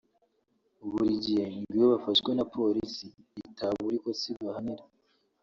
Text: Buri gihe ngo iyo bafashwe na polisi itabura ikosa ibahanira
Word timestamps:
Buri 0.89 1.11
gihe 1.23 1.45
ngo 1.57 1.71
iyo 1.75 1.85
bafashwe 1.93 2.29
na 2.37 2.45
polisi 2.55 3.05
itabura 3.47 3.95
ikosa 3.97 4.25
ibahanira 4.33 4.83